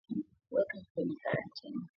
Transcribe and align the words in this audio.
Weka 0.53 0.77
kwenye 0.91 1.15
karantini 1.21 1.81